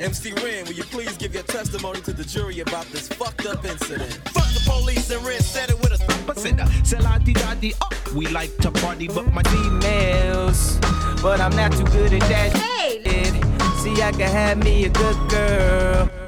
MC 0.00 0.32
Ren, 0.32 0.64
will 0.64 0.72
you 0.72 0.82
please 0.84 1.16
give 1.16 1.34
your 1.34 1.44
testimony 1.44 2.00
to 2.00 2.12
the 2.12 2.24
jury 2.24 2.60
about 2.60 2.86
this 2.86 3.08
fucked 3.08 3.46
up 3.46 3.64
incident? 3.64 4.12
Fuck 4.30 4.48
the 4.52 4.62
police 4.66 5.10
and 5.10 5.24
Ren 5.24 5.40
said 5.40 5.70
it 5.70 5.78
with 5.80 5.92
a 5.92 6.04
percent. 6.24 6.60
Say 6.86 6.98
la 6.98 7.18
di 7.18 7.32
da 7.32 7.54
di 7.54 7.72
oh. 7.80 7.88
We 8.14 8.26
like 8.28 8.56
to 8.58 8.70
party, 8.70 9.08
but 9.08 9.32
my 9.32 9.42
emails. 9.42 10.80
But 11.22 11.40
I'm 11.40 11.54
not 11.56 11.72
too 11.72 11.84
good 11.84 12.12
at 12.12 12.20
that. 12.20 12.56
Hey! 12.56 13.02
See, 13.84 14.02
I 14.02 14.12
can 14.12 14.30
have 14.30 14.58
me 14.64 14.86
a 14.86 14.88
good 14.88 15.30
girl. 15.30 16.23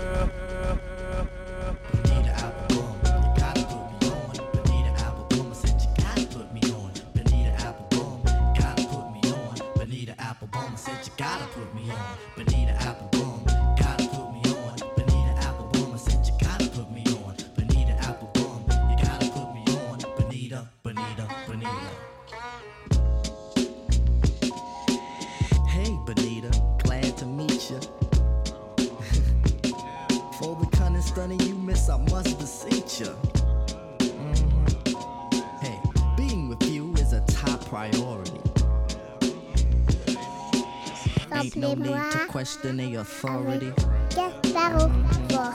To 42.67 42.73
question 42.73 42.77
the 42.77 42.97
authority. 42.97 43.73
Gasparo 44.11 44.91
Fort. 45.31 45.55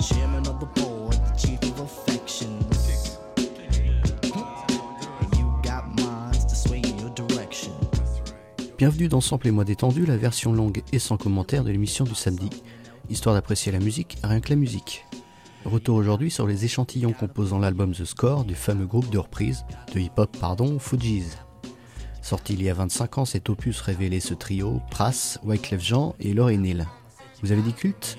Chairman 0.00 0.46
of 0.46 0.60
the 0.60 0.66
board, 0.80 1.14
the 1.14 1.36
chief 1.36 1.62
of 1.62 1.80
affections. 1.80 3.18
And 5.22 5.36
you 5.36 5.46
got 5.62 5.86
minds 5.96 6.44
to 6.46 6.54
sway 6.54 6.78
in 6.78 6.98
your 6.98 7.10
direction. 7.10 7.72
Bienvenue 8.78 9.08
dans 9.08 9.20
Sample 9.20 9.48
et 9.48 9.50
moi 9.50 9.64
détendu, 9.64 10.06
la 10.06 10.16
version 10.16 10.52
longue 10.52 10.82
et 10.92 10.98
sans 10.98 11.16
commentaire 11.16 11.64
de 11.64 11.70
l'émission 11.70 12.04
du 12.04 12.14
samedi, 12.14 12.50
histoire 13.10 13.34
d'apprécier 13.34 13.72
la 13.72 13.80
musique, 13.80 14.18
rien 14.22 14.40
que 14.40 14.50
la 14.50 14.56
musique. 14.56 15.04
Retour 15.64 15.96
aujourd'hui 15.96 16.30
sur 16.30 16.46
les 16.46 16.64
échantillons 16.64 17.12
composant 17.12 17.58
l'album 17.58 17.92
The 17.92 18.04
Score 18.04 18.44
du 18.44 18.54
fameux 18.54 18.86
groupe 18.86 19.10
de 19.10 19.18
reprise, 19.18 19.64
de 19.92 19.98
hip-hop 19.98 20.36
pardon, 20.38 20.78
Fugees. 20.78 21.36
Sorti 22.22 22.54
il 22.54 22.62
y 22.62 22.70
a 22.70 22.74
25 22.74 23.18
ans, 23.18 23.24
cet 23.24 23.48
opus 23.48 23.80
révélait 23.80 24.20
ce 24.20 24.34
trio, 24.34 24.80
Pras, 24.90 25.38
Wyclef 25.44 25.82
Jean 25.82 26.14
et 26.20 26.34
Laurie 26.34 26.58
Neal. 26.58 26.86
Vous 27.42 27.52
avez 27.52 27.62
dit 27.62 27.72
culte? 27.72 28.18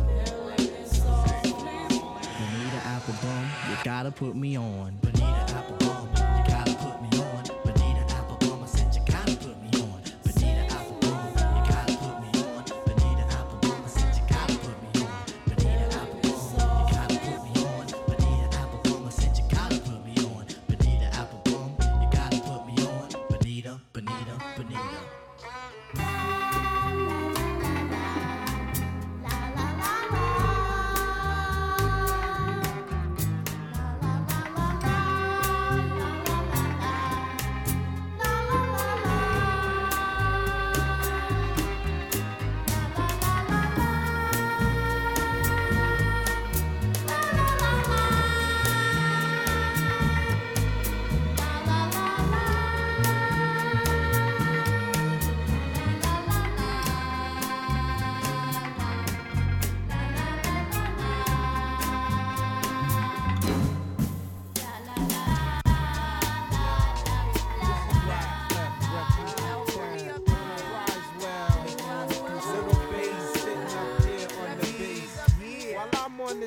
Applebaum, 3.11 3.45
you 3.69 3.75
gotta 3.83 4.09
put 4.09 4.35
me 4.37 4.57
on. 4.57 4.97
Applebaum, 5.03 5.80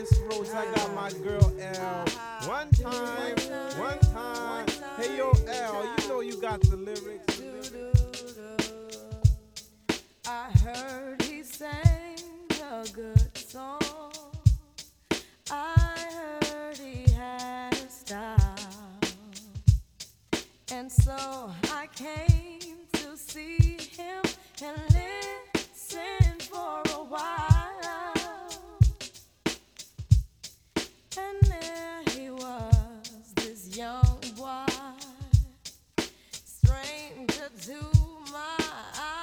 This 0.05 0.19
road, 0.19 0.47
I 0.55 0.67
got 0.75 0.95
my 0.95 1.11
girl 1.23 1.51
L. 1.59 2.05
One 2.47 2.69
time, 2.73 3.37
one 3.79 3.99
time. 4.01 4.67
Hey 4.99 5.17
yo, 5.17 5.33
L, 5.49 5.97
you 5.97 6.09
know 6.09 6.21
you 6.21 6.39
got 6.43 6.61
the 6.61 6.77
lyrics. 6.77 7.41
I 10.27 10.51
heard 10.63 11.23
he 11.23 11.43
sang 11.43 12.19
a 12.51 12.87
good 12.93 13.35
song. 13.35 13.81
I 15.51 15.73
heard 16.13 16.77
he 16.77 17.11
had 17.11 17.73
a 17.73 17.89
style. 17.89 18.99
And 20.71 20.93
so 20.93 21.51
I 21.73 21.89
came 21.95 22.77
to 22.93 23.17
see 23.17 23.79
him 23.97 24.23
and 24.63 24.83
listen 24.93 26.41
for 26.41 26.83
a 26.93 27.05
while. 27.05 27.74
And 31.17 31.41
there 31.43 32.03
he 32.11 32.31
was, 32.31 33.33
this 33.37 33.77
young 33.77 34.21
boy, 34.37 34.67
stranger 36.45 37.49
to 37.67 37.79
my 38.33 38.57
eyes, 38.99 39.14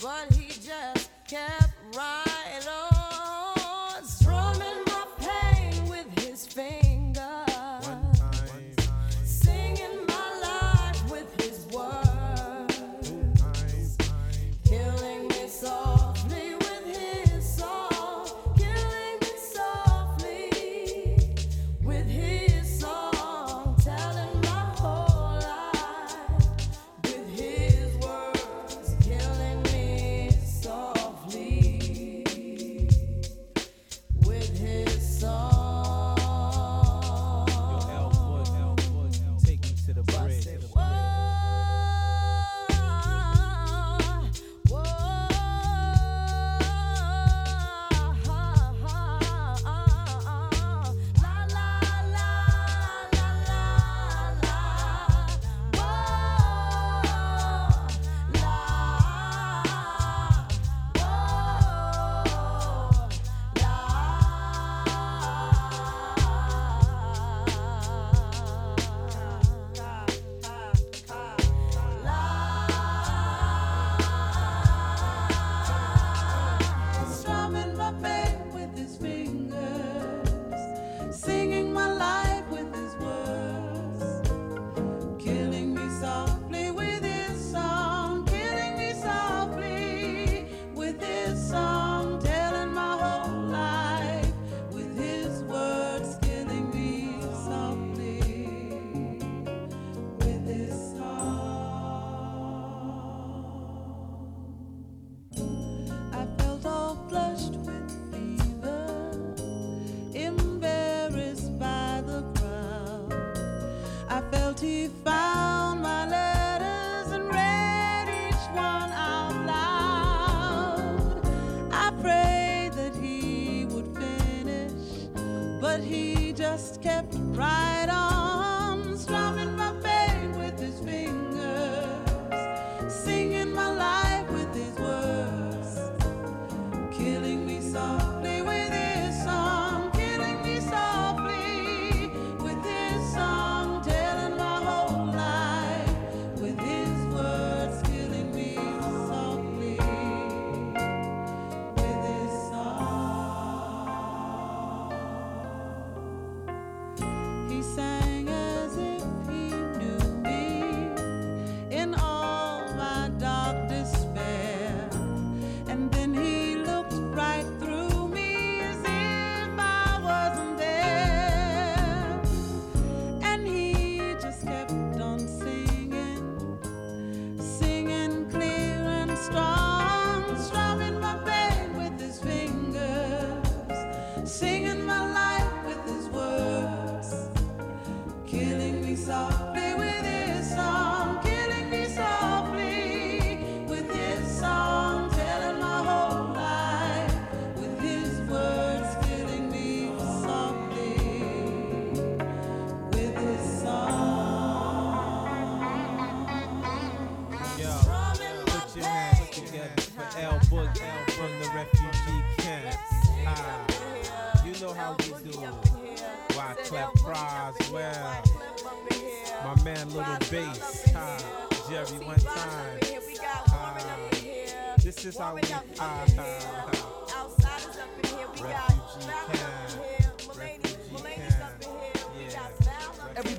but 0.00 0.32
he 0.34 0.48
just 0.48 1.10
kept 1.26 1.72
riding. 1.96 2.27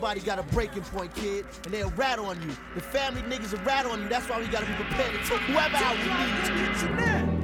Everybody 0.10 0.26
got 0.26 0.40
a 0.40 0.56
breaking 0.56 0.82
point, 0.86 1.14
kid, 1.14 1.46
and 1.66 1.72
they'll 1.72 1.92
rat 1.92 2.18
on 2.18 2.42
you. 2.42 2.50
The 2.74 2.82
family 2.82 3.22
niggas 3.22 3.52
will 3.52 3.64
rat 3.64 3.86
on 3.86 4.02
you. 4.02 4.10
That's 4.10 4.28
why 4.28 4.40
we 4.40 4.48
gotta 4.48 4.66
be 4.66 4.74
prepared 4.74 5.12
to 5.12 5.20
take 5.20 5.40
whoever 5.42 5.76
out 5.76 5.98
we 5.98 7.34
need. 7.36 7.39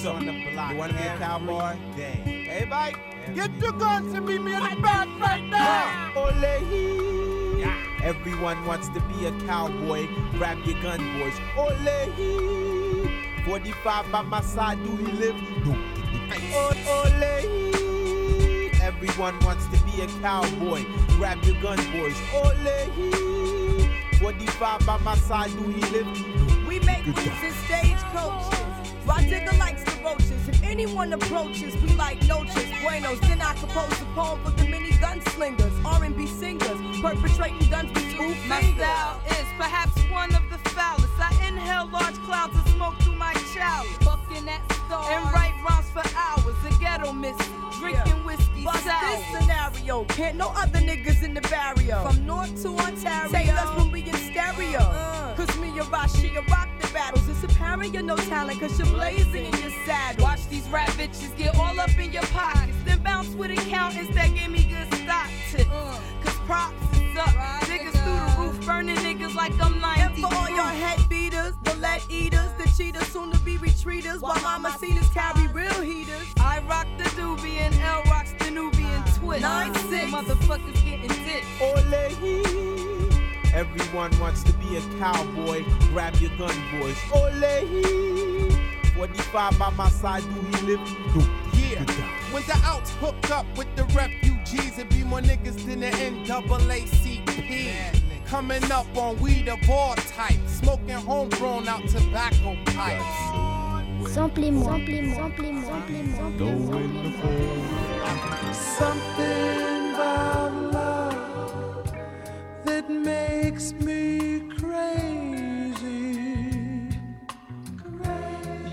This 0.00 0.08
happens 0.08 0.28
on 0.30 0.34
the 0.34 0.52
block. 0.52 0.72
you 0.72 0.78
wanna 0.78 0.92
be 0.94 0.98
a 0.98 1.18
cowboy? 1.18 1.76
Day. 1.94 2.46
Hey, 2.48 2.64
Mike, 2.64 2.96
get 3.34 3.50
your 3.60 3.72
guns 3.72 4.14
and 4.14 4.24
meet 4.24 4.40
me 4.40 4.54
in 4.54 4.62
the 4.62 4.76
back 4.80 5.08
right 5.20 5.44
now. 5.44 6.12
Ole 6.16 6.32
hee. 6.70 7.64
Everyone 8.02 8.64
wants 8.64 8.88
to 8.88 9.00
be 9.00 9.26
a 9.26 9.32
cowboy. 9.46 10.08
Grab 10.38 10.56
your 10.64 10.80
gun, 10.82 11.00
boys. 11.18 11.34
Ole 11.54 12.12
hee. 12.16 13.44
45 13.44 14.10
by 14.10 14.22
my 14.22 14.40
side, 14.40 14.82
do 14.82 14.96
he 14.96 15.12
live? 15.12 15.36
No. 15.66 15.72
Ole 16.56 17.12
hee. 17.42 18.70
Everyone 18.80 19.38
wants 19.40 19.66
to 19.66 19.84
be 19.84 20.00
a 20.00 20.06
cowboy. 20.22 20.82
Grab 21.18 21.44
your 21.44 21.60
gun, 21.60 21.76
boys. 21.92 22.16
Ole 22.34 22.90
hee. 22.96 23.90
45 24.18 24.86
by 24.86 24.96
my 24.98 25.14
side, 25.16 25.50
do 25.50 25.68
he 25.68 25.80
live? 25.92 26.66
We 26.66 26.80
make 26.80 27.06
moves 27.06 27.42
in 27.42 27.52
stagecoaches. 27.66 28.60
Rah 29.06 29.16
Digga 29.16 29.58
likes 29.58 29.82
the 29.82 29.89
roaches. 30.10 30.48
If 30.48 30.62
anyone 30.62 31.12
approaches, 31.12 31.74
we 31.82 31.88
like 31.94 32.22
noches, 32.26 32.66
buenos. 32.82 33.20
Then 33.20 33.40
I 33.40 33.54
compose 33.54 34.00
a 34.00 34.04
poem 34.16 34.40
for 34.44 34.50
the 34.50 34.68
many 34.68 34.90
gunslingers, 34.92 35.72
R&B 35.84 36.26
singers, 36.26 36.78
perpetrating 37.00 37.68
guns 37.68 37.90
with 37.94 38.10
two 38.12 38.34
My 38.48 38.62
style 38.74 39.20
is 39.28 39.46
perhaps 39.58 39.96
one 40.10 40.34
of 40.34 40.42
the 40.50 40.58
foulest. 40.70 41.08
I 41.18 41.30
inhale 41.48 41.88
large 41.92 42.16
clouds 42.26 42.56
of 42.56 42.68
smoke 42.70 42.94
through 43.02 43.16
my 43.16 43.34
chalice. 43.54 43.88
Fucking 44.02 44.48
at 44.48 44.72
stars. 44.72 45.08
And 45.10 45.32
write 45.32 45.54
rhymes 45.66 45.90
for 45.90 46.04
hours. 46.16 46.56
A 46.66 46.78
ghetto 46.80 47.12
miss 47.12 47.36
Drinking 47.78 48.24
whiskey 48.24 48.64
Bust 48.64 48.84
sour. 48.84 49.16
this 49.16 49.40
scenario. 49.40 50.04
Can't 50.04 50.36
no 50.36 50.52
other 50.56 50.80
niggas 50.80 51.22
in 51.22 51.34
the 51.34 51.40
barrio. 51.42 52.02
From 52.02 52.26
north 52.26 52.62
to 52.62 52.68
Ontario. 52.76 53.30
Say 53.30 53.48
us 53.48 53.76
when 53.78 53.90
we 53.90 54.02
in 54.02 54.14
stereo. 54.14 54.80
Uh-uh. 54.80 55.34
Cause 55.36 55.56
me 55.58 55.68
and 55.78 55.88
Rashi 55.88 56.36
rock 56.50 56.69
It's 57.08 57.42
apparent 57.42 57.94
you're 57.94 58.02
no 58.02 58.16
talent 58.16 58.60
cause 58.60 58.78
you're 58.78 58.86
blazing 58.88 59.46
in 59.46 59.58
your 59.58 59.70
saddle. 59.86 60.22
Watch 60.22 60.46
these 60.48 60.68
rap 60.68 60.90
bitches 60.90 61.34
get 61.36 61.56
all 61.56 61.80
up 61.80 61.98
in 61.98 62.12
your 62.12 62.22
pockets. 62.24 62.76
Then 62.84 63.02
bounce 63.02 63.28
with 63.28 63.50
accountants 63.52 64.14
that 64.14 64.34
give 64.34 64.50
me 64.50 64.64
good 64.64 64.86
stock 64.94 65.30
tips. 65.50 65.70
Uh. 65.70 65.98
Cause 66.22 66.36
props 66.46 66.74
is 66.98 67.16
up. 67.16 67.28
Niggas 67.70 67.92
through 67.92 68.12
the 68.12 68.34
roof, 68.38 68.66
burning 68.66 68.96
niggas 68.96 69.34
like 69.34 69.52
I'm 69.64 69.80
90. 69.80 70.00
And 70.02 70.18
for 70.18 70.26
all 70.26 70.44
uh. 70.44 70.48
your 70.48 70.64
head 70.64 71.08
beaters, 71.08 71.54
the 71.62 71.74
lead 71.76 72.02
eaters, 72.10 72.50
the 72.58 72.70
cheaters, 72.76 73.06
soon 73.08 73.32
to 73.32 73.38
be 73.38 73.56
retreaters, 73.56 74.20
while 74.20 74.38
mama 74.42 74.76
cenas 74.78 75.08
carry 75.08 75.48
real 75.48 75.80
heaters. 75.80 76.26
I 76.38 76.60
rock 76.68 76.86
the 76.98 77.04
doobie 77.04 77.60
and 77.60 77.74
L 77.76 78.02
rocks 78.10 78.34
the 78.38 78.50
Nubian 78.50 79.02
twist. 79.16 79.40
Nine 79.40 79.74
six. 79.74 80.04
Motherfuckers 80.12 80.84
getting 80.84 81.08
dick. 81.24 81.44
Ole 81.62 82.10
hee. 82.20 82.99
Everyone 83.54 84.16
wants 84.20 84.42
to 84.44 84.52
be 84.54 84.76
a 84.76 84.80
cowboy. 84.98 85.64
Grab 85.92 86.14
your 86.16 86.30
gun, 86.38 86.54
boys. 86.78 86.96
Ole 87.12 87.30
hee. 87.66 88.50
45 88.94 89.58
by 89.58 89.70
my 89.70 89.88
side, 89.88 90.22
do 90.22 90.40
he 90.40 90.66
live? 90.66 90.80
No. 91.14 91.22
Yeah. 91.54 91.84
When 92.32 92.42
the 92.44 92.60
outs 92.64 92.90
hooked 93.00 93.30
up 93.30 93.46
with 93.56 93.74
the 93.76 93.84
refugees, 93.86 94.78
it 94.78 94.88
be 94.90 95.02
more 95.02 95.20
niggas 95.20 95.64
than 95.66 95.80
the 95.80 95.90
NAACP. 95.90 97.70
Coming 98.26 98.70
up 98.70 98.86
on 98.96 99.18
weed 99.20 99.48
of 99.48 99.58
all 99.68 99.94
types, 99.96 100.52
smoking 100.60 100.90
homegrown 100.90 101.66
out 101.66 101.88
tobacco 101.88 102.56
pipes. 102.66 104.12
Something 104.12 104.62
about 104.62 104.80
love 104.88 105.36
that 112.70 112.88
makes 112.88 113.72
me 113.72 114.40
crazy. 114.58 116.08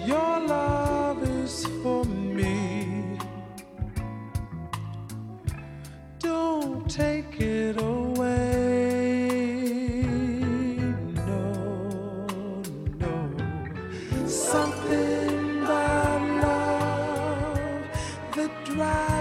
Your 0.05 0.33
love 0.55 1.23
is 1.23 1.65
for 1.81 2.05
me. 2.05 3.17
Don't 6.19 6.87
take 6.87 7.41
it 7.41 7.75
away. 7.81 8.43
No, 11.29 11.43
no. 13.03 13.15
Something 14.27 15.63
about 15.63 16.21
love 16.45 17.85
that 18.35 18.51
drives 18.65 19.16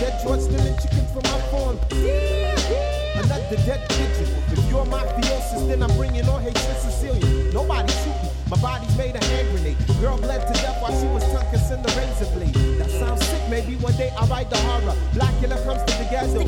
dead 0.00 0.18
drug 0.24 0.40
stealing 0.40 0.76
chicken 0.80 1.04
from 1.12 1.22
my 1.28 1.38
phone. 1.52 1.76
Another 3.20 3.56
dead 3.68 3.86
pigeon. 3.90 4.32
If 4.50 4.70
you're 4.70 4.86
my 4.86 5.04
theosis, 5.04 5.68
then 5.68 5.82
I'm 5.82 5.94
bringing 5.94 6.26
all 6.26 6.38
hate 6.38 6.54
to 6.54 6.74
Sicilian. 6.80 7.52
Nobody 7.52 7.92
shoot 7.92 8.16
me. 8.22 8.30
My 8.48 8.56
body's 8.56 8.96
made 8.96 9.14
a 9.14 9.22
hand 9.22 9.48
grenade. 9.52 9.76
Girl 10.00 10.16
bled 10.16 10.46
to 10.46 10.54
death 10.54 10.80
while 10.80 10.98
she 10.98 11.06
was 11.08 11.22
tongue 11.32 11.46
kissing 11.50 11.82
the 11.82 11.92
razor 12.00 12.32
blade. 12.34 12.78
That 12.78 12.90
sounds 12.90 13.26
sick. 13.26 13.42
Maybe 13.50 13.76
one 13.76 13.94
day 13.96 14.10
I'll 14.16 14.26
write 14.26 14.48
the 14.48 14.56
horror. 14.56 14.96
Blackula 15.12 15.62
comes 15.64 15.82
to 15.84 15.92
the 15.98 16.08
ghetto. 16.10 16.40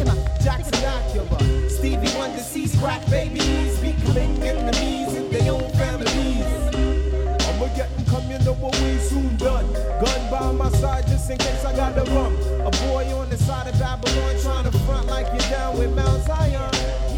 Jackson 0.42 0.80
Acura. 0.94 1.70
Stevie 1.70 2.16
Wonder 2.16 2.40
sees 2.40 2.74
crack 2.80 3.04
babies 3.10 3.78
becoming 3.80 4.42
enemies 4.42 5.14
in 5.14 5.30
their 5.30 5.52
own 5.52 5.70
family. 5.72 6.21
on 10.42 10.59
my 10.59 10.68
side 10.70 11.07
just 11.07 11.31
in 11.31 11.38
case 11.38 11.64
I 11.64 11.74
got 11.74 11.94
the 11.94 12.05
rum. 12.12 12.35
A 12.66 12.70
boy 12.87 13.05
on 13.14 13.31
the 13.31 13.37
side 13.37 13.68
of 13.68 13.78
Babylon 13.78 14.35
trying 14.42 14.70
to 14.70 14.78
front 14.81 15.07
like 15.07 15.26
you're 15.28 15.50
down 15.50 15.78
with 15.78 15.94
Mount 15.94 16.22
Zion. 16.24 17.12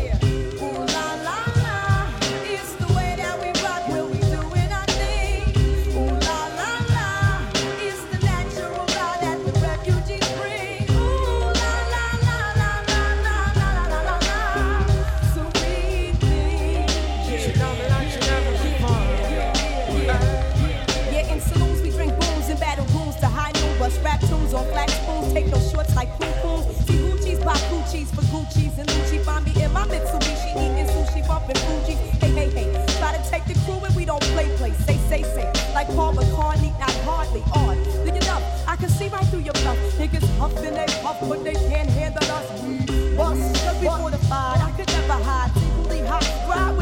awfully 37.34 37.42
odd. 37.52 38.04
Do 38.04 38.12
you 38.12 38.20
know? 38.20 38.40
I 38.66 38.76
can 38.76 38.88
see 38.88 39.08
right 39.08 39.26
through 39.26 39.40
your 39.40 39.54
bluff. 39.54 39.78
Niggas 39.98 40.38
huff 40.38 40.56
and 40.56 40.76
they 40.76 40.86
puff, 41.02 41.18
but 41.20 41.44
they 41.44 41.54
can't 41.54 41.88
handle 41.90 42.24
us. 42.30 42.62
We 42.62 43.16
bust, 43.16 43.80
we. 43.80 43.88
I 43.88 44.72
could 44.76 44.88
never 44.88 45.24
hide. 45.24 45.50
Singly 45.54 46.06
hot, 46.06 46.22
thrive. 46.46 46.73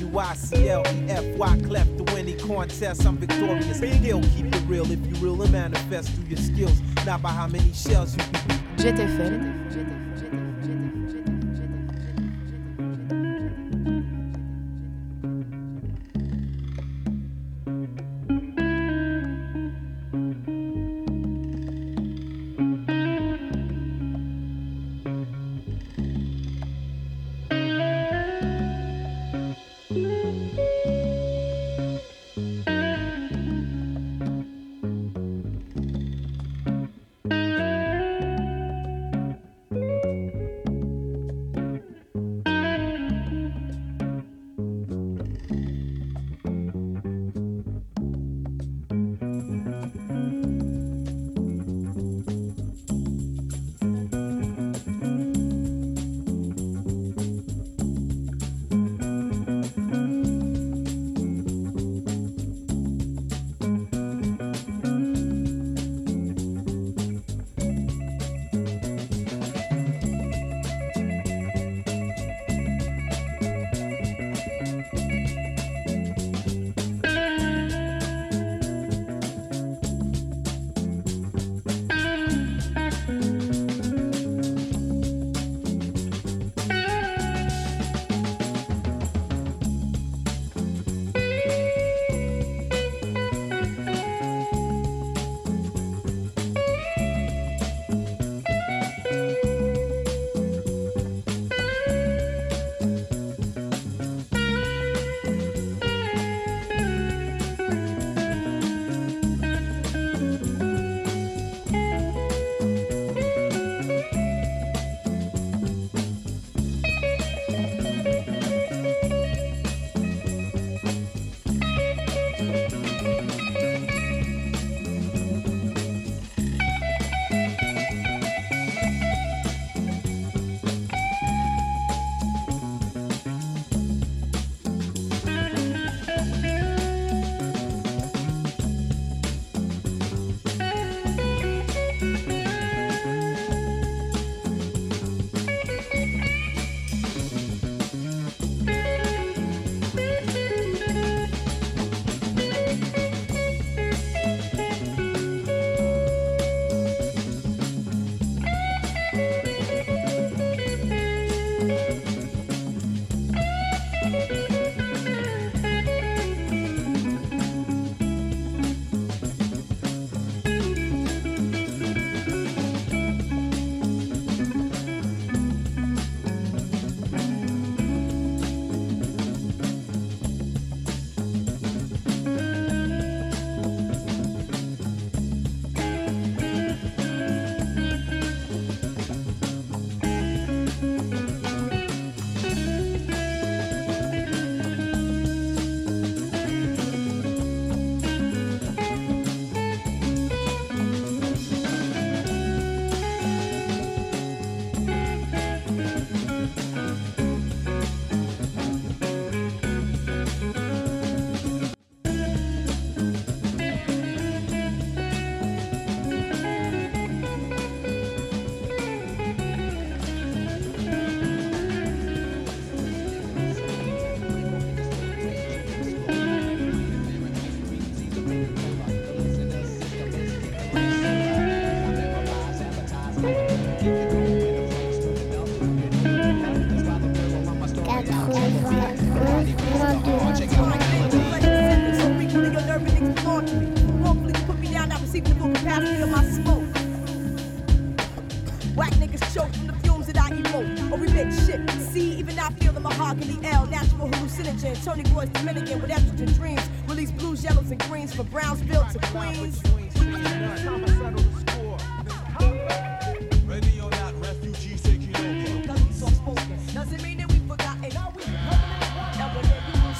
W 0.00 0.18
I 0.18 0.34
C 0.34 0.68
L 0.68 0.82
E 0.82 1.10
F 1.10 1.24
Wyclef 1.36 2.06
to 2.06 2.16
any 2.16 2.34
contest. 2.34 3.06
I'm 3.06 3.16
victorious. 3.16 3.76
Still 3.76 4.22
keep 4.36 4.46
it 4.46 4.62
real 4.66 4.90
if 4.90 4.98
you 5.06 5.14
really 5.16 5.48
manifest 5.50 6.10
through 6.10 6.26
your 6.26 6.38
skills, 6.38 6.80
not 7.06 7.22
by 7.22 7.30
how 7.30 7.46
many 7.46 7.72
shells 7.72 8.16
you 8.16 8.33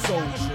Soldier. 0.07 0.54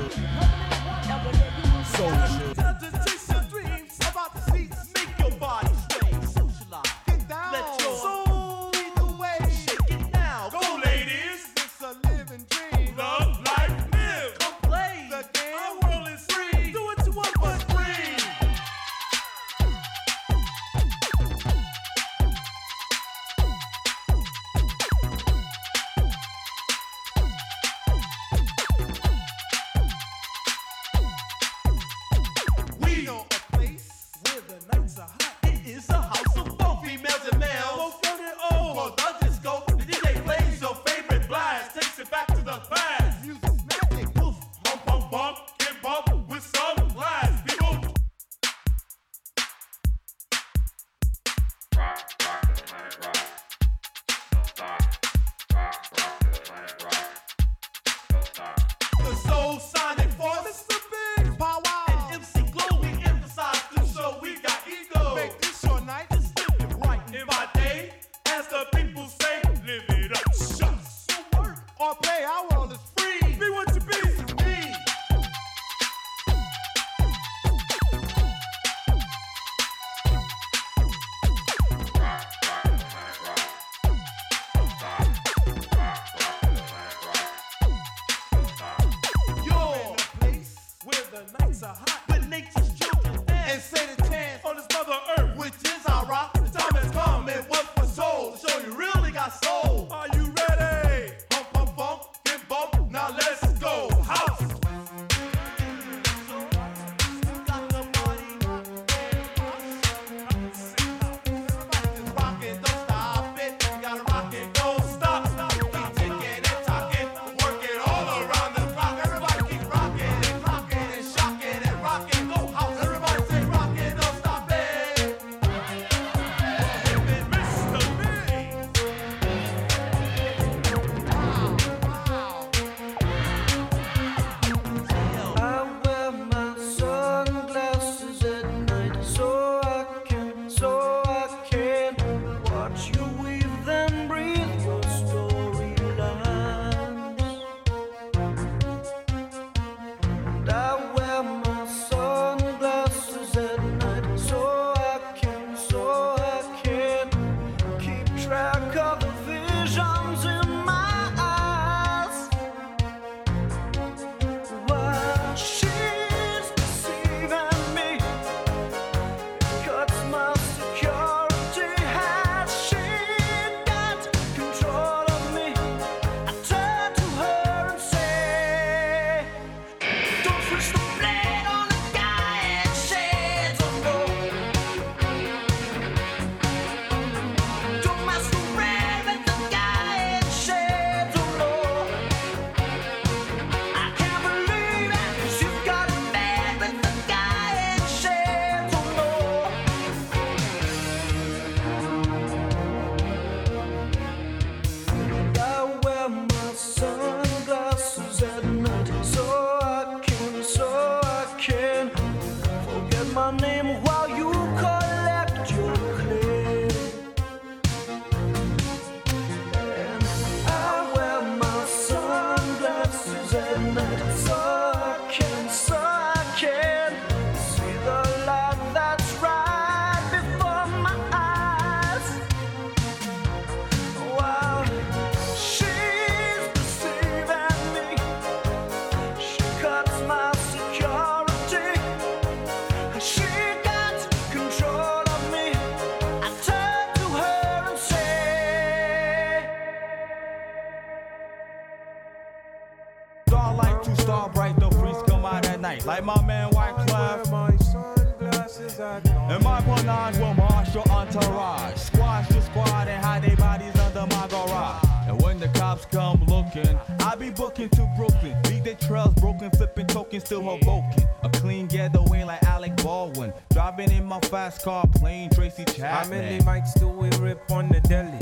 I 267.60 267.68
to 267.68 267.94
Brooklyn. 267.98 268.42
Leave 268.44 268.64
their 268.64 268.76
trails 268.76 269.14
broken, 269.16 269.52
flipping 269.52 269.88
tokens, 269.88 270.24
still 270.24 270.42
Hoboken. 270.42 271.04
A 271.24 271.30
clean 271.30 271.68
getaway 271.68 272.24
like 272.24 272.42
Alec 272.44 272.74
Baldwin. 272.78 273.34
Driving 273.52 273.92
in 273.92 274.06
my 274.06 274.20
fast 274.22 274.64
car, 274.64 274.86
playing 274.96 275.32
Tracy 275.32 275.66
How 275.82 276.08
many 276.08 276.40
mics 276.46 276.80
do 276.80 276.88
we 276.88 277.10
rip 277.18 277.52
on 277.52 277.68
the 277.68 277.82
deli? 277.82 278.18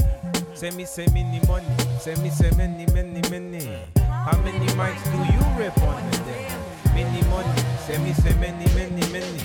Send 0.56 0.76
me, 0.76 0.86
send 0.86 1.14
me 1.14 1.22
the 1.22 1.46
money. 1.46 1.68
Send 2.00 2.24
me, 2.24 2.32
send 2.32 2.58
many, 2.58 2.92
many, 2.94 3.22
many. 3.30 3.78
How 4.00 4.42
many 4.42 4.66
mics 4.74 5.04
do 5.12 5.18
you 5.32 5.64
rip 5.64 5.78
on 5.84 6.10
the 6.10 6.18
deli? 6.18 6.96
Many 6.96 7.22
money. 7.30 7.62
Send 7.86 8.04
me, 8.04 8.14
send 8.14 8.40
many, 8.42 8.66
many, 8.74 9.12
many. 9.12 9.40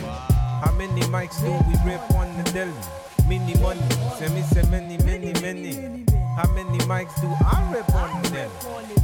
How 0.64 0.72
many 0.78 1.02
mics 1.02 1.38
do 1.40 1.52
we 1.68 1.92
rip 1.92 2.10
on 2.14 2.34
the 2.42 2.50
deli? 2.52 2.72
Many 3.28 3.60
money. 3.60 3.82
Send 4.16 4.34
me, 4.34 4.40
send 4.40 4.70
many, 4.70 4.96
many, 5.04 5.32
many. 5.42 6.11
How 6.34 6.50
many 6.52 6.78
mics 6.88 7.20
do 7.20 7.28
I 7.44 7.70
rip 7.70 7.94
on 7.94 8.22
the 8.22 8.30
deli? 8.30 8.50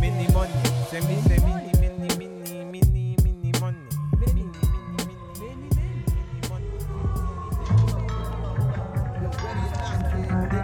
Many 0.00 0.32
money. 0.32 0.52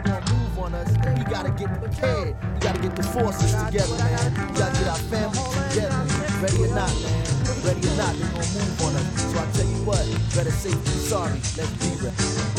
Gon' 0.05 0.25
move 0.33 0.59
on 0.59 0.75
us. 0.75 0.89
We 1.19 1.25
gotta 1.25 1.51
get 1.51 1.69
prepared. 1.81 2.37
We 2.55 2.61
gotta 2.61 2.81
get 2.81 2.97
the 2.97 3.03
forces 3.03 3.53
together, 3.53 3.99
man. 3.99 4.33
We 4.49 4.59
gotta 4.59 4.79
get 4.79 4.89
our 4.89 4.97
families 5.13 5.45
together. 5.69 6.01
Ready 6.41 6.65
or 6.65 6.75
not, 6.75 6.93
man. 7.03 7.25
Ready 7.63 7.89
or 7.89 7.97
not, 7.97 8.15
they 8.17 8.29
gon' 8.33 8.49
move 8.57 8.83
on 8.83 8.97
us. 8.97 9.07
So 9.33 9.39
I 9.39 9.45
tell 9.53 9.67
you 9.67 9.85
what, 9.85 10.05
better 10.35 10.51
safe 10.51 10.73
than 10.73 10.95
sorry. 10.95 11.41
Let's 11.57 11.73
be 11.77 12.07
ready. 12.07 12.55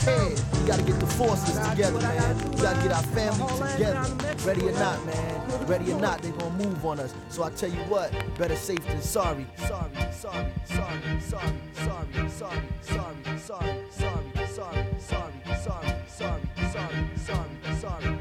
Prepared. 0.00 0.40
We 0.52 0.66
gotta 0.66 0.82
get 0.82 1.00
the 1.00 1.06
forces 1.06 1.58
together, 1.68 2.00
man. 2.00 2.50
We 2.50 2.62
gotta 2.62 2.82
get 2.82 2.92
our 2.92 3.02
families 3.02 3.72
together. 3.72 4.02
Ready 4.44 4.68
or 4.68 4.72
not, 4.72 5.04
man. 5.06 5.66
Ready 5.66 5.92
or 5.92 6.00
not, 6.00 6.22
they 6.22 6.30
gonna 6.30 6.50
move 6.50 6.84
on 6.84 7.00
us. 7.00 7.14
So 7.28 7.42
I 7.42 7.50
tell 7.50 7.70
you 7.70 7.80
what, 7.84 8.12
better 8.38 8.56
safe 8.56 8.84
than 8.86 9.00
sorry, 9.02 9.46
sorry, 9.56 9.90
sorry, 10.12 10.46
sorry, 10.64 11.20
sorry, 11.20 11.52
sorry, 11.74 12.30
sorry, 12.30 12.30
sorry, 12.30 13.38
sorry, 13.38 13.38
sorry, 13.38 14.16
sorry, 14.50 14.86
sorry, 15.00 15.32
sorry, 15.58 15.94
sorry, 16.08 16.42
sorry, 16.70 17.00
sorry, 17.16 17.78
sorry, 17.80 18.18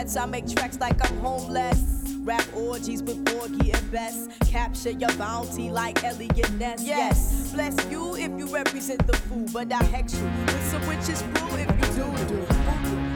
sweats, 0.00 0.16
I 0.16 0.26
make 0.26 0.48
tracks 0.48 0.78
like 0.80 0.98
I'm 1.04 1.16
homeless. 1.18 2.04
Rap 2.22 2.44
orgies 2.54 3.02
with 3.02 3.24
Porgy 3.24 3.70
and 3.70 3.90
Bess. 3.90 4.28
Capture 4.46 4.90
your 4.90 5.12
bounty 5.16 5.70
like 5.70 6.02
Eliot 6.04 6.52
Ness. 6.58 6.82
Yes, 6.84 7.52
bless 7.52 7.74
you 7.90 8.14
if 8.16 8.30
you 8.38 8.46
represent 8.46 9.06
the 9.06 9.16
fool, 9.16 9.46
but 9.52 9.72
I 9.72 9.82
hex 9.84 10.14
you 10.14 10.24
with 10.24 10.70
some 10.70 10.86
witches 10.86 11.22
brew 11.22 11.48
if 11.54 11.68
you 11.68 12.04
do 12.04 12.26
do. 12.26 12.46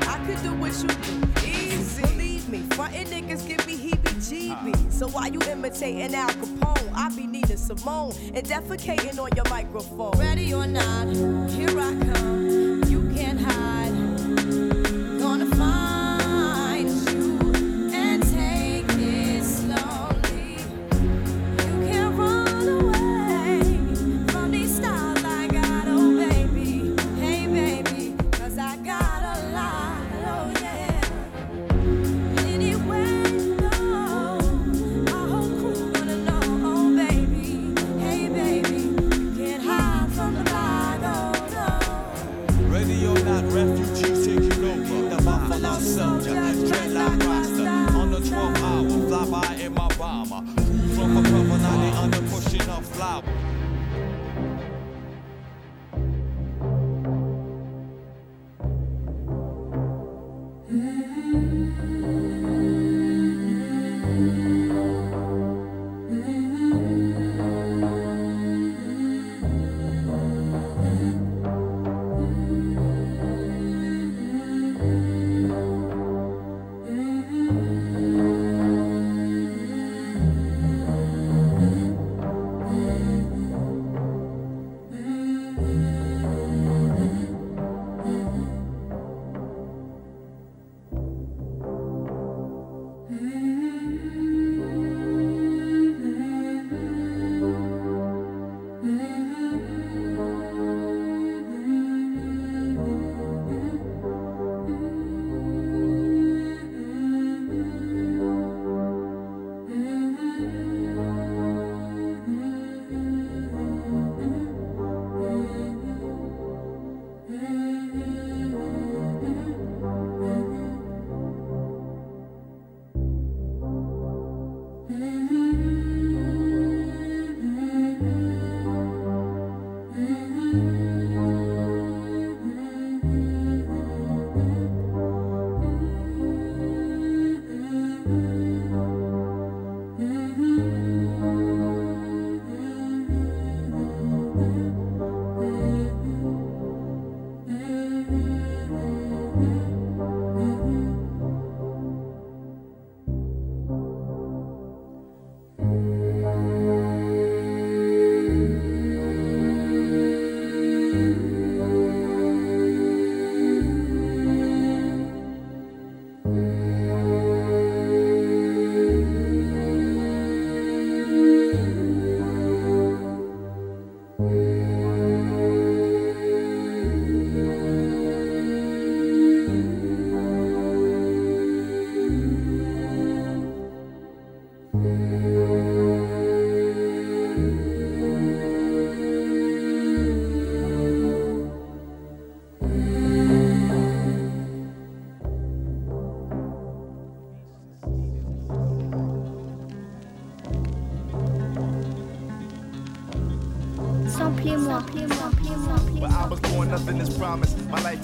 I 0.09 0.23
could 0.27 0.43
do 0.43 0.55
what 0.55 0.73
you 0.83 0.89
do, 0.89 1.47
easy. 1.47 2.03
Believe 2.03 2.49
me, 2.49 2.61
frontin' 2.75 3.07
niggas 3.07 3.47
give 3.47 3.67
me 3.67 3.77
heebie-jeebies. 3.77 4.87
Ah. 4.87 4.91
So 4.91 5.09
while 5.09 5.31
you 5.31 5.41
imitating 5.51 6.15
Al 6.15 6.31
Capone, 6.31 6.93
I 6.95 7.15
be 7.15 7.27
Nina 7.27 7.59
Simone 7.59 8.15
and 8.35 8.47
defecating 8.47 9.19
on 9.19 9.31
your 9.37 9.49
microphone. 9.51 10.19
Ready 10.19 10.55
or 10.55 10.67
not, 10.67 11.09
here 11.51 11.79
I 11.79 12.13
come. 12.15 12.34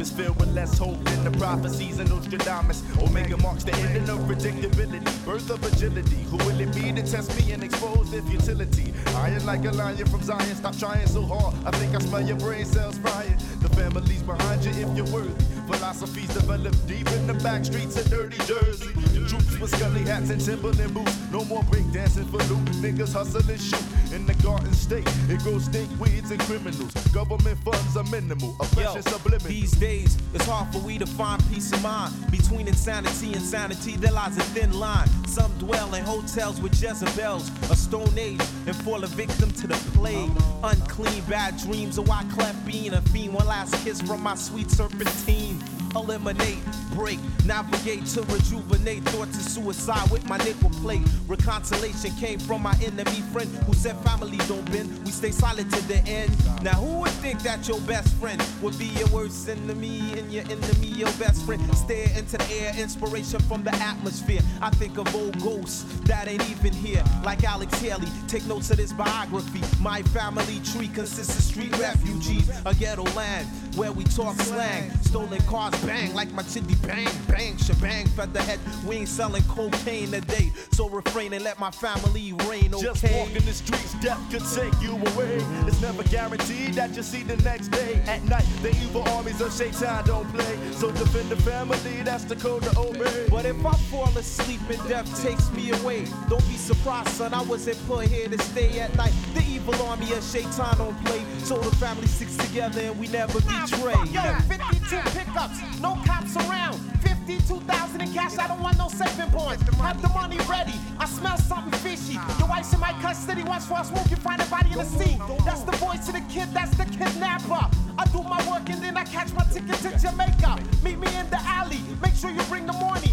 Is 0.00 0.10
filled 0.10 0.38
with 0.40 0.52
less 0.54 0.78
hope 0.78 0.98
than 1.04 1.24
the 1.24 1.38
prophecies 1.38 1.98
of 1.98 2.08
Nostradamus. 2.08 2.82
Omega 3.02 3.36
marks 3.36 3.64
the 3.64 3.74
ending 3.74 4.08
of 4.08 4.18
predictability, 4.20 5.24
birth 5.26 5.50
of 5.50 5.62
agility. 5.64 6.22
Who 6.30 6.38
will 6.38 6.60
it 6.60 6.74
be 6.74 6.92
to 6.92 7.02
test 7.02 7.36
me 7.38 7.52
and 7.52 7.62
expose 7.62 8.10
their 8.10 8.22
futility? 8.22 8.94
Iron 9.16 9.44
like 9.44 9.64
a 9.64 9.70
lion 9.72 10.06
from 10.06 10.22
Zion, 10.22 10.56
stop 10.56 10.76
trying 10.78 11.06
so 11.06 11.22
hard. 11.22 11.54
I 11.66 11.70
think 11.78 11.94
I 11.94 11.98
smell 11.98 12.22
your 12.22 12.38
brain 12.38 12.64
cells 12.64 12.96
frying. 12.98 13.36
The 13.60 13.68
family's 13.70 14.22
behind 14.22 14.64
you 14.64 14.70
if 14.70 14.96
you're 14.96 15.12
worthy. 15.12 15.44
Philosophies 15.70 16.32
developed 16.34 16.86
deep 16.88 17.06
in 17.12 17.26
the 17.26 17.34
back 17.34 17.64
streets 17.64 17.96
of 17.98 18.08
dirty 18.08 18.38
Jersey. 18.44 18.92
The 19.12 19.26
troops 19.28 19.58
with 19.58 19.70
scully 19.76 20.02
hats 20.02 20.30
and 20.30 20.40
Timberland 20.40 20.94
boots. 20.94 21.16
No 21.30 21.44
more 21.44 21.62
break 21.64 21.89
dancing 22.14 22.26
for 22.26 22.38
loot. 22.52 22.64
Niggas 22.82 23.12
hustle 23.12 23.48
and 23.50 23.60
shoot. 23.60 23.84
In 24.12 24.26
the 24.26 24.34
garden 24.42 24.72
state, 24.72 25.06
it 25.28 25.38
grows 25.40 25.64
stink 25.64 25.88
weeds 26.00 26.30
and 26.30 26.40
criminals. 26.40 26.92
Government 27.12 27.58
funds 27.58 27.96
are 27.96 28.04
minimal. 28.04 28.56
Oppression 28.60 29.02
subliminal. 29.02 29.48
These 29.48 29.72
days, 29.72 30.18
it's 30.34 30.46
hard 30.46 30.72
for 30.72 30.78
we 30.80 30.98
to 30.98 31.06
find 31.06 31.42
peace 31.48 31.72
of 31.72 31.82
mind. 31.82 32.12
Between 32.30 32.66
insanity 32.66 33.32
and 33.32 33.42
sanity, 33.42 33.96
there 33.96 34.12
lies 34.12 34.36
a 34.36 34.42
thin 34.42 34.72
line. 34.78 35.08
Some 35.26 35.52
dwell 35.58 35.94
in 35.94 36.04
hotels 36.04 36.60
with 36.60 36.80
Jezebels, 36.80 37.50
a 37.70 37.76
stone 37.76 38.18
age, 38.18 38.40
and 38.66 38.76
fall 38.76 39.02
a 39.04 39.06
victim 39.06 39.50
to 39.52 39.66
the 39.66 39.74
plague. 39.92 40.30
Unclean, 40.64 41.22
bad 41.28 41.56
dreams, 41.58 41.98
a 41.98 42.02
Wyclef 42.02 42.66
being 42.66 42.94
a 42.94 43.00
fiend. 43.02 43.34
One 43.34 43.46
last 43.46 43.74
kiss 43.84 44.00
from 44.00 44.22
my 44.22 44.34
sweet 44.34 44.70
serpentine. 44.70 45.62
Eliminate, 45.96 46.62
break, 46.94 47.18
navigate 47.44 48.06
to 48.06 48.22
rejuvenate. 48.22 49.02
Thoughts 49.04 49.36
of 49.36 49.42
suicide 49.42 50.08
with 50.10 50.24
my 50.28 50.36
nickel 50.38 50.70
plate. 50.70 51.02
Reconciliation 51.30 52.10
came 52.16 52.40
from 52.40 52.60
my 52.60 52.76
enemy 52.82 53.22
friend 53.32 53.48
who 53.64 53.72
said 53.72 53.96
family 53.98 54.38
don't 54.48 54.68
bend. 54.72 54.90
We 55.04 55.12
stay 55.12 55.30
solid 55.30 55.70
to 55.70 55.88
the 55.88 55.98
end. 55.98 56.36
Now 56.64 56.72
who 56.72 57.02
would 57.02 57.12
think 57.22 57.40
that 57.42 57.68
your 57.68 57.80
best 57.82 58.12
friend 58.16 58.42
would 58.60 58.76
be 58.80 58.86
your 58.86 59.06
worst 59.10 59.48
enemy 59.48 60.00
and 60.18 60.32
your 60.32 60.42
enemy 60.46 60.88
your 60.88 61.12
best 61.12 61.46
friend? 61.46 61.62
Stare 61.76 62.08
into 62.16 62.36
the 62.36 62.52
air, 62.52 62.74
inspiration 62.76 63.38
from 63.42 63.62
the 63.62 63.72
atmosphere. 63.76 64.40
I 64.60 64.70
think 64.70 64.98
of 64.98 65.14
old 65.14 65.40
ghosts 65.40 65.84
that 66.00 66.26
ain't 66.26 66.48
even 66.50 66.72
here, 66.72 67.04
like 67.24 67.44
Alex 67.44 67.80
Haley. 67.80 68.08
Take 68.26 68.44
notes 68.46 68.70
of 68.70 68.78
this 68.78 68.92
biography. 68.92 69.62
My 69.80 70.02
family 70.02 70.58
tree 70.72 70.88
consists 70.88 71.38
of 71.38 71.44
street 71.44 71.76
refugees, 71.78 72.50
a 72.66 72.74
ghetto 72.74 73.04
land 73.14 73.46
where 73.76 73.92
we 73.92 74.02
talk 74.04 74.34
slang. 74.40 74.90
Stolen 75.02 75.40
cars 75.42 75.74
bang 75.84 76.12
like 76.12 76.32
my 76.32 76.42
chitty 76.42 76.74
bang 76.86 77.08
bang 77.28 77.56
shebang. 77.56 78.06
Featherhead, 78.08 78.58
we 78.84 78.96
ain't 78.96 79.08
selling 79.08 79.44
cocaine 79.44 80.10
today, 80.10 80.50
so 80.72 80.88
refrain 80.88 81.19
and 81.26 81.44
let 81.44 81.58
my 81.58 81.70
family 81.70 82.32
reign. 82.48 82.74
Okay. 82.74 82.82
Just 82.82 83.04
walking 83.12 83.44
the 83.44 83.52
streets, 83.52 83.94
death 84.00 84.20
could 84.30 84.44
take 84.54 84.80
you 84.82 84.92
away. 84.92 85.36
It's 85.66 85.80
never 85.80 86.02
guaranteed 86.04 86.74
that 86.74 86.94
you'll 86.94 87.04
see 87.04 87.22
the 87.22 87.36
next 87.38 87.68
day. 87.68 88.02
At 88.06 88.24
night, 88.24 88.46
the 88.62 88.70
evil 88.70 89.06
armies 89.10 89.40
of 89.40 89.52
Shaitan 89.52 90.04
don't 90.04 90.28
play. 90.32 90.58
So 90.72 90.90
defend 90.90 91.28
the 91.28 91.36
family, 91.36 92.02
that's 92.02 92.24
the 92.24 92.36
code 92.36 92.62
to 92.62 92.78
obey. 92.78 93.26
But 93.28 93.44
if 93.44 93.64
I 93.64 93.72
fall 93.90 94.08
asleep 94.16 94.60
and 94.70 94.88
death 94.88 95.22
takes 95.22 95.50
me 95.52 95.72
away, 95.72 96.06
don't 96.28 96.46
be 96.48 96.56
surprised, 96.56 97.08
son. 97.08 97.34
I 97.34 97.42
wasn't 97.42 97.78
put 97.86 98.06
here 98.06 98.28
to 98.28 98.38
stay 98.38 98.80
at 98.80 98.94
night. 98.96 99.12
The 99.34 99.42
evil 99.42 99.74
army 99.82 100.12
of 100.12 100.24
Shaitan 100.24 100.78
don't 100.78 101.04
play. 101.04 101.22
So 101.44 101.58
the 101.58 101.74
family 101.76 102.06
sticks 102.06 102.36
together 102.36 102.80
and 102.80 102.98
we 102.98 103.08
never 103.08 103.40
betray. 103.40 103.94
Yo, 104.10 104.34
52 104.48 104.96
pickups, 105.18 105.80
no 105.80 106.00
cops 106.06 106.36
around. 106.36 106.80
50, 107.26 107.54
2,000 107.54 108.00
in 108.00 108.12
cash, 108.12 108.38
I 108.38 108.48
don't 108.48 108.60
want 108.60 108.78
no 108.78 108.88
saving 108.88 109.30
bonds. 109.30 109.62
Have 109.78 110.00
the 110.00 110.08
money 110.08 110.38
ready, 110.48 110.74
I 110.98 111.06
smell 111.06 111.36
something 111.36 111.72
fishy. 111.80 112.18
Your 112.38 112.48
wife's 112.48 112.72
in 112.72 112.80
my 112.80 112.92
custody, 113.00 113.42
watch 113.42 113.62
for 113.62 113.74
us, 113.74 113.90
won't 113.90 114.10
you 114.10 114.16
find 114.16 114.40
a 114.40 114.46
body 114.46 114.72
in 114.72 114.78
the 114.78 114.84
sea? 114.84 115.18
That's 115.44 115.62
the 115.62 115.76
voice 115.76 116.08
of 116.08 116.14
the 116.14 116.24
kid, 116.32 116.48
that's 116.52 116.76
the 116.76 116.84
kidnapper. 116.84 117.68
I 117.98 118.04
do 118.12 118.22
my 118.22 118.40
work 118.50 118.68
and 118.70 118.82
then 118.82 118.96
I 118.96 119.04
catch 119.04 119.32
my 119.34 119.44
ticket 119.44 119.76
to 119.76 119.98
Jamaica. 119.98 120.58
Meet 120.82 120.98
me 120.98 121.08
in 121.16 121.28
the 121.30 121.40
alley, 121.40 121.80
make 122.00 122.14
sure 122.14 122.30
you 122.30 122.42
bring 122.44 122.66
the 122.66 122.72
money. 122.72 123.09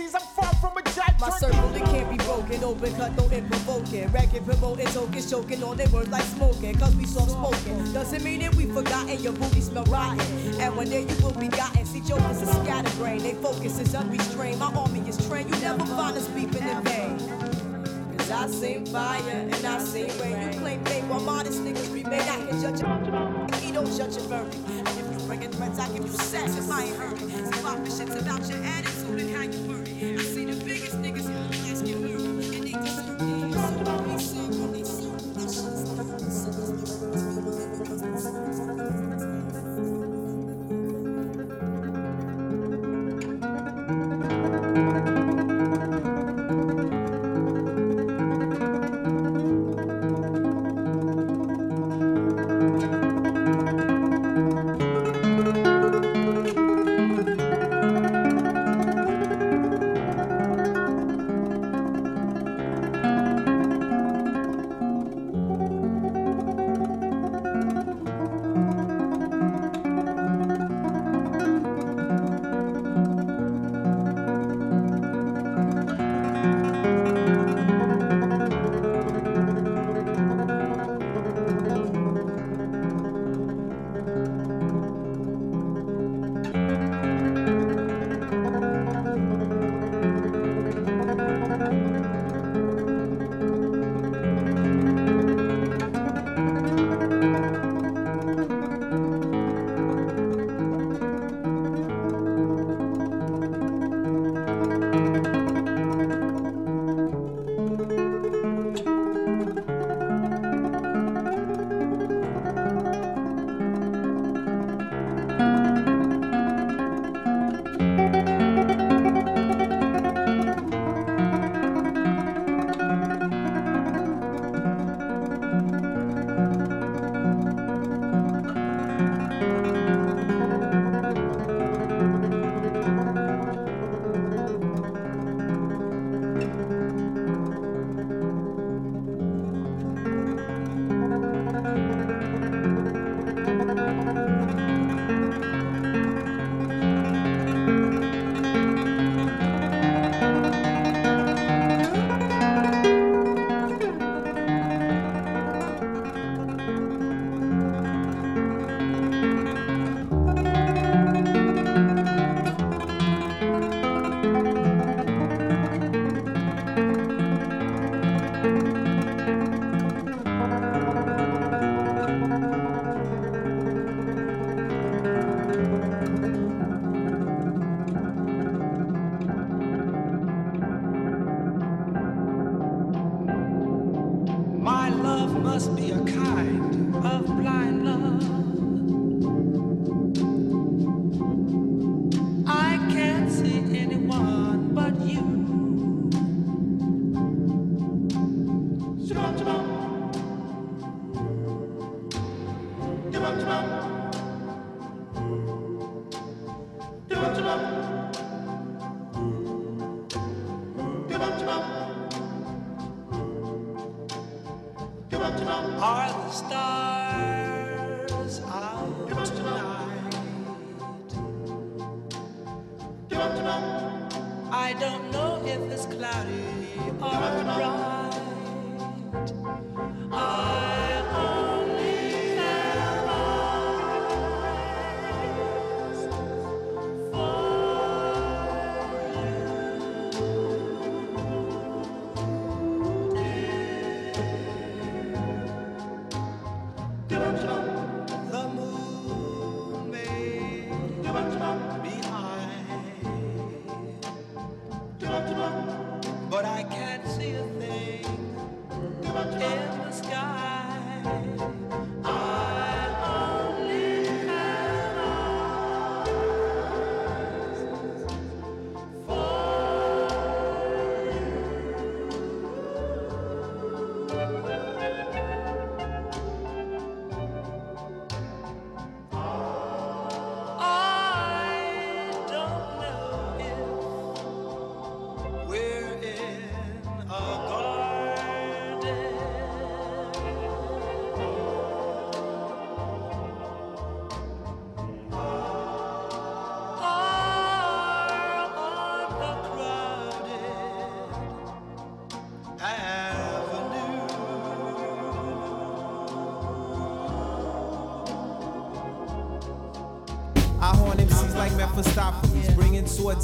60s, 0.00 0.14
I'm 0.14 0.26
far 0.28 0.54
from 0.54 0.76
a 0.76 0.82
jack. 0.92 1.18
My 1.20 1.30
circle, 1.30 1.74
it 1.74 1.84
can't 1.84 2.10
be 2.10 2.16
broken, 2.24 2.64
open, 2.64 2.94
cut, 2.94 3.16
though 3.16 3.28
it 3.28 3.46
provoking. 3.48 4.10
Racket, 4.12 4.44
promoting, 4.44 4.86
token, 4.86 5.28
choking 5.28 5.62
on 5.62 5.76
their 5.76 5.88
words 5.88 6.08
like 6.08 6.24
smoking. 6.24 6.74
Cause 6.76 6.94
we 6.96 7.04
soft 7.04 7.30
spoken. 7.30 7.92
Doesn't 7.92 8.22
mean 8.22 8.40
that 8.40 8.54
we 8.54 8.66
forgotten, 8.66 9.22
your 9.22 9.32
booty 9.32 9.60
smell 9.60 9.84
rotten. 9.84 10.20
And 10.60 10.76
one 10.76 10.88
day 10.88 11.02
you 11.02 11.16
will 11.22 11.32
be 11.32 11.48
gotten. 11.48 11.84
See, 11.84 12.00
jokers 12.00 12.42
is 12.42 12.50
scatterbrained, 12.50 13.22
they 13.22 13.34
focus 13.34 13.78
is 13.78 13.94
unrestrained. 13.94 14.58
My 14.58 14.72
army 14.72 15.00
is 15.08 15.16
trained, 15.28 15.50
you 15.50 15.60
never 15.60 15.84
find 15.86 16.16
us 16.16 16.28
beeping 16.28 16.66
in 16.66 16.82
vain. 16.82 17.50
I 18.32 18.46
seen 18.46 18.86
fire 18.86 19.20
and 19.28 19.52
I 19.66 19.78
seen 19.80 20.08
rain. 20.20 20.52
You 20.52 20.60
claim 20.60 20.84
fame 20.84 21.08
while 21.08 21.20
modest 21.20 21.62
niggas 21.62 21.92
remain. 21.92 22.20
I 22.20 22.46
can 22.46 22.60
judge 22.60 22.80
a 22.80 23.56
he 23.60 23.72
don't 23.72 23.86
judge 23.96 24.16
a 24.16 24.20
verdict. 24.20 24.56
And 24.68 24.88
if 24.88 25.20
you 25.20 25.26
bringin' 25.26 25.50
threats, 25.50 25.80
I 25.80 25.88
give 25.88 26.06
you 26.06 26.12
sex 26.12 26.56
if 26.56 26.70
I 26.70 26.84
ain't 26.84 26.96
hurting. 26.96 27.28
See, 27.28 27.62
my 27.62 27.76
shit's 27.84 28.14
about 28.14 28.48
your 28.48 28.62
attitude 28.62 29.20
and 29.20 29.36
how 29.36 29.42
you 29.42 29.68
worry 29.68 29.89
it. 30.02 30.20
I 38.20 38.49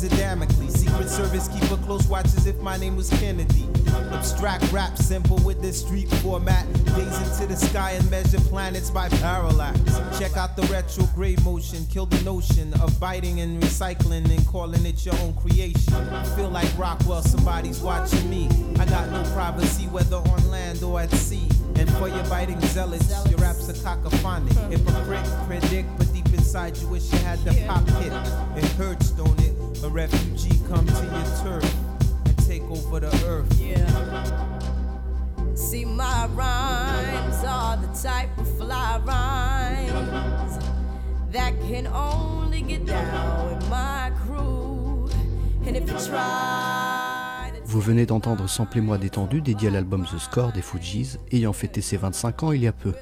of 0.07 0.18
Damocles. 0.18 0.74
Secret 0.74 1.09
Service 1.09 1.48
keep 1.48 1.70
a 1.70 1.76
close 1.78 2.07
watch 2.07 2.26
as 2.26 2.46
if 2.46 2.59
my 2.61 2.76
name 2.76 2.96
was 2.96 3.11
Kennedy. 3.11 3.66
Abstract 4.12 4.70
rap, 4.72 4.96
simple 4.96 5.38
with 5.38 5.61
this 5.61 5.80
street 5.80 6.09
format. 6.22 6.66
Gaze 6.94 7.20
into 7.20 7.46
the 7.46 7.57
sky 7.57 7.92
and 7.92 8.11
measure 8.11 8.40
planets 8.40 8.90
by 8.90 9.09
parallax. 9.09 9.78
Check 10.18 10.36
out 10.36 10.57
the 10.57 10.62
retrograde 10.62 11.42
motion, 11.44 11.84
kill 11.86 12.07
the 12.07 12.22
notion 12.24 12.72
of 12.80 12.98
biting 13.00 13.40
and 13.40 13.62
recycling 13.62 14.30
and 14.30 14.46
calling 14.46 14.84
it 14.86 15.04
your 15.04 15.14
own 15.16 15.34
creation. 15.34 15.94
Feel 16.36 16.50
like 16.50 16.68
Rockwell, 16.78 17.22
somebody's 17.22 17.80
watching 17.80 18.28
me. 18.30 18.48
I 18.78 18.86
got 18.86 19.11
no 19.11 19.22
privacy, 19.34 19.86
whether 19.86 20.16
on 20.16 20.50
land 20.50 20.82
or 20.82 21.00
at 21.00 21.11
sea. 21.11 21.48
And 21.76 21.90
for 21.94 22.09
your 22.09 22.24
biting 22.24 22.61
zealots, 22.61 23.11
your 23.28 23.38
raps 23.38 23.68
are 23.68 23.74
cacophonic. 23.74 24.54
Hypocrite, 24.70 25.26
predict, 25.46 25.88
but 25.98 26.12
deep 26.12 26.26
inside 26.32 26.76
you 26.78 26.88
wish 26.88 27.12
you 27.12 27.18
had 27.18 27.38
the 27.40 27.52
pop 27.66 27.86
hit. 28.00 28.12
It 28.57 28.70
hurts? 28.72 29.15
A 29.87 29.89
refugee 29.89 30.59
come 30.68 30.84
to 30.84 31.05
your 31.05 31.61
turf 31.61 31.74
and 32.24 32.37
take 32.45 32.62
over 32.62 32.99
the 32.99 33.07
earth. 33.24 33.47
See, 35.57 35.84
my 35.84 36.26
rhymes 36.34 37.45
are 37.47 37.76
the 37.76 37.87
type 37.97 38.37
of 38.37 38.49
fly 38.59 39.01
rhymes 39.07 40.59
that 41.30 41.53
can 41.68 41.87
only 41.87 42.62
get 42.62 42.84
down 42.84 43.55
with 43.55 43.70
my 43.70 44.11
crew. 44.26 45.09
And 45.64 45.76
if 45.76 45.89
you 45.89 45.97
try 46.05 47.53
to 47.55 47.61
Vous 47.64 47.80
venez 47.80 48.07
d'entendre 48.07 48.49
Samplez-moi 48.49 48.99
détendu 48.99 49.41
dédié 49.41 49.68
à 49.68 49.70
l'album 49.70 50.05
The 50.05 50.18
Score 50.18 50.51
des 50.51 50.62
Fujis, 50.62 51.16
ayant 51.30 51.53
fêté 51.53 51.80
ses 51.80 51.97
25 51.97 52.43
ans 52.43 52.51
il 52.51 52.62
y 52.62 52.66
a 52.66 52.72
peu. 52.72 52.93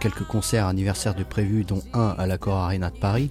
Quelques 0.00 0.24
concerts 0.24 0.66
anniversaires 0.66 1.14
de 1.14 1.24
prévus, 1.24 1.64
dont 1.64 1.82
un 1.94 2.14
à 2.18 2.26
l'Accor 2.26 2.56
Arena 2.56 2.90
de 2.90 2.98
Paris, 2.98 3.30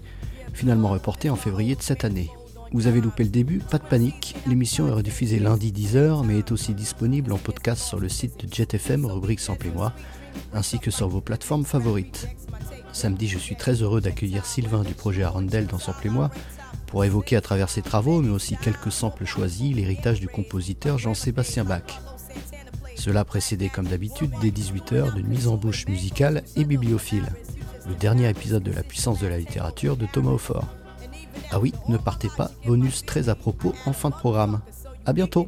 finalement 0.54 0.90
reporté 0.90 1.30
en 1.30 1.36
février 1.36 1.76
de 1.76 1.84
cette 1.84 2.04
année. 2.04 2.32
Vous 2.74 2.88
avez 2.88 3.02
loupé 3.02 3.24
le 3.24 3.30
début, 3.30 3.60
pas 3.60 3.78
de 3.78 3.84
panique, 3.84 4.36
l'émission 4.46 4.88
est 4.88 4.92
rediffusée 4.92 5.40
lundi 5.40 5.72
10h, 5.72 6.26
mais 6.26 6.40
est 6.40 6.52
aussi 6.52 6.74
disponible 6.74 7.32
en 7.32 7.38
podcast 7.38 7.82
sur 7.82 8.00
le 8.00 8.10
site 8.10 8.46
de 8.46 8.54
JetFM, 8.54 9.06
rubrique 9.06 9.40
Samplez-moi, 9.40 9.94
ainsi 10.54 10.80
que 10.80 10.92
sur 10.92 11.08
vos 11.08 11.22
plateformes 11.22 11.64
favorites. 11.64 12.28
Samedi, 12.92 13.28
je 13.28 13.38
suis 13.38 13.56
très 13.56 13.82
heureux 13.82 14.02
d'accueillir 14.02 14.46
Sylvain 14.46 14.84
du 14.84 14.94
projet 14.94 15.24
Arondel 15.24 15.68
dans 15.68 15.80
Samplez-moi 15.80 16.30
pour 16.88 17.06
évoquer 17.06 17.38
à 17.38 17.42
travers 17.42 17.70
ses 17.70 17.82
travaux, 17.82 18.22
mais 18.22 18.32
aussi 18.32 18.58
quelques 18.58 18.92
samples 18.92 19.26
choisis, 19.26 19.74
l'héritage 19.74 20.20
du 20.20 20.28
compositeur 20.28 20.98
Jean-Sébastien 20.98 21.64
Bach. 21.64 22.02
Cela 22.96 23.24
précédé 23.24 23.70
comme 23.70 23.88
d'habitude 23.88 24.32
dès 24.42 24.50
18h 24.50 25.14
d'une 25.14 25.28
mise 25.28 25.48
en 25.48 25.56
bouche 25.56 25.88
musicale 25.88 26.44
et 26.56 26.66
bibliophile, 26.66 27.28
le 27.88 27.96
dernier 27.96 28.30
épisode 28.30 28.64
de 28.64 28.72
La 28.74 28.84
puissance 28.84 29.20
de 29.20 29.28
la 29.28 29.38
littérature 29.38 29.96
de 29.96 30.06
Thomas 30.12 30.32
Aufort. 30.32 30.68
Ah 31.52 31.60
oui, 31.60 31.74
ne 31.88 31.98
partez 31.98 32.30
pas, 32.36 32.52
bonus 32.66 33.06
très 33.06 33.30
à 33.30 33.36
propos 33.36 33.74
en 33.86 33.94
fin 33.94 34.10
de 34.10 34.16
programme. 34.16 34.62
À 35.06 35.14
bientôt 35.14 35.48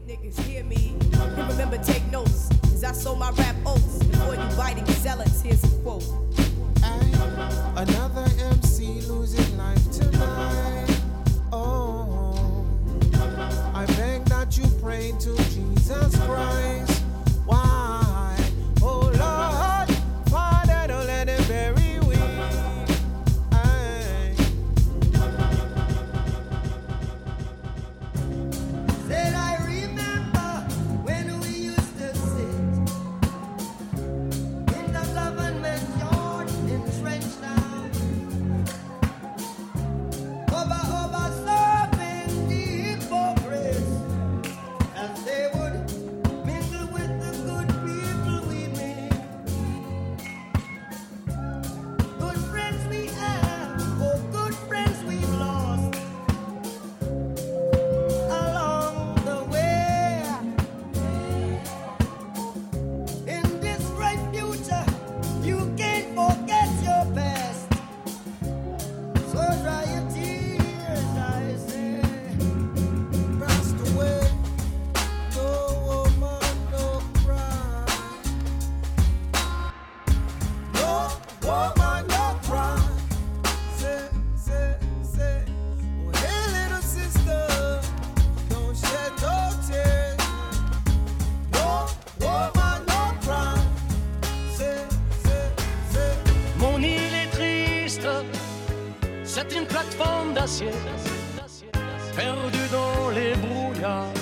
perdue 102.16 102.70
dans 102.72 103.10
les 103.12 103.34
brouillards 103.36 104.14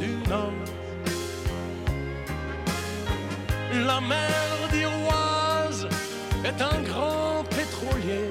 du 0.00 0.10
nord. 0.28 0.52
La 3.86 4.00
mer 4.00 4.68
d'Iroise 4.72 5.88
est 6.44 6.60
un 6.60 6.82
grand 6.82 7.44
pétrolier 7.44 8.28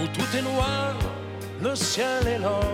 où 0.00 0.06
tout 0.06 0.36
est 0.36 0.42
noir, 0.42 0.94
le 1.60 1.74
ciel 1.74 2.26
est 2.26 2.38
l'or. 2.38 2.72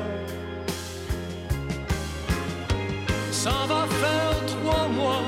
Ça 3.30 3.56
va 3.66 3.86
faire 4.02 4.36
trois 4.54 4.88
mois 4.88 5.26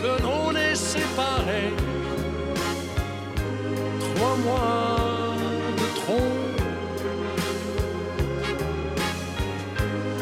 que 0.00 0.22
l'on 0.22 0.54
est 0.56 0.76
séparés. 0.76 1.72
Trois 4.14 4.36
mois 4.36 5.07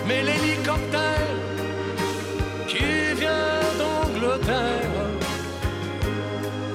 mais 0.09 0.23
l'hélicoptère 0.23 1.29
qui 2.67 3.15
vient 3.21 3.61
d'Angleterre, 3.79 4.91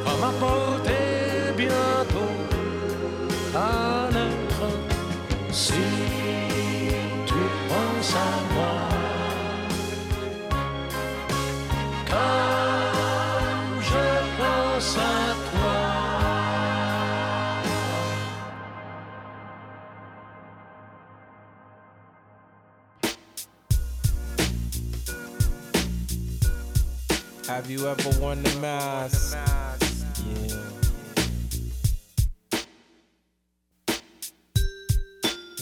comme 0.05 0.23
à 0.23 0.31
you 27.71 27.87
ever 27.87 28.19
worn 28.19 28.43
the 28.43 28.59
mask? 28.59 29.37
Yeah. 30.27 30.55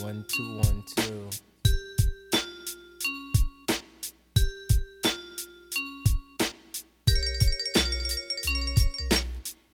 One, 0.03 0.26
two, 0.28 0.57
one, 0.57 0.84
two. 0.95 1.30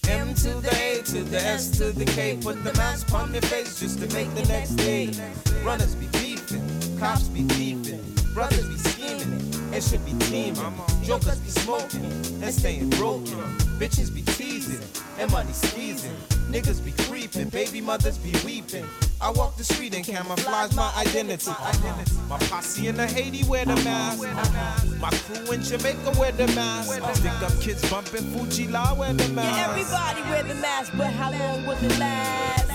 M 0.09 0.33
to 0.33 0.49
the 0.49 0.75
A 0.75 1.01
to 1.03 1.23
the 1.23 1.37
S 1.39 1.77
to 1.77 1.91
the 1.93 2.03
K. 2.03 2.37
Put 2.41 2.61
the 2.65 2.73
mask 2.73 3.13
on 3.13 3.31
your 3.31 3.43
face 3.43 3.79
just 3.79 3.99
to 3.99 4.13
make 4.13 4.33
the 4.35 4.43
next 4.49 4.71
day. 4.71 5.09
Runners 5.63 5.95
be 5.95 6.07
beefing, 6.07 6.67
cops 6.99 7.29
be 7.29 7.43
beefing, 7.43 8.03
brothers 8.33 8.67
be 8.67 8.77
scheming. 8.77 9.73
and 9.73 9.83
shit 9.83 10.05
be 10.05 10.13
teaming. 10.25 10.94
Jokers 11.05 11.37
be 11.37 11.49
smoking 11.49 12.03
and 12.41 12.51
staying 12.51 12.89
broken. 12.91 13.37
Bitches 13.77 14.13
be 14.13 14.23
teasing 14.23 14.81
and 15.19 15.31
money 15.31 15.53
squeezing. 15.53 16.15
Niggas 16.49 16.83
be 16.83 16.91
creeping, 17.03 17.49
baby 17.49 17.79
mothers 17.79 18.17
be 18.17 18.33
weeping. 18.43 18.85
I 19.21 19.29
walk 19.29 19.55
the 19.55 19.63
street 19.63 19.93
and 19.93 20.03
camouflage 20.03 20.75
my 20.75 20.91
identity. 20.97 21.51
My 22.27 22.39
posse 22.49 22.87
in 22.87 22.95
the 22.95 23.05
Haiti 23.05 23.43
wear 23.47 23.65
the 23.65 23.75
mask. 23.75 24.23
My 24.99 25.11
crew 25.11 25.53
in 25.53 25.61
Jamaica 25.61 26.11
wear 26.17 26.31
the 26.31 26.47
mask. 26.47 26.91
Stick 27.15 27.31
up 27.43 27.61
kids 27.61 27.87
bumping 27.89 28.23
Fu-Gee-La 28.31 28.95
wear 28.95 29.13
the 29.13 29.27
mask. 29.29 29.57
Yeah, 29.57 29.69
everybody 29.69 30.21
wear 30.29 30.43
the 30.43 30.55
mask, 30.55 30.91
but 30.97 31.11
how 31.13 31.31
long 31.31 31.67
will 31.67 31.77
it 31.77 31.99
last? 31.99 32.74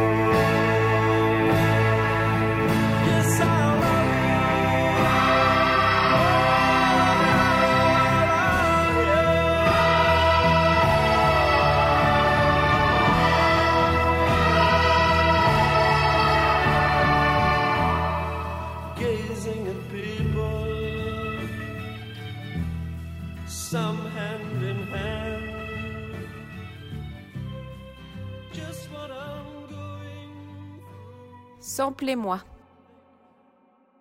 Samplez-moi. 31.81 32.37